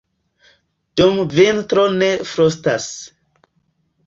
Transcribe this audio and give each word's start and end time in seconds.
Dum 1.01 1.19
vintro 1.33 1.83
ne 1.99 2.09
frostas. 2.31 2.89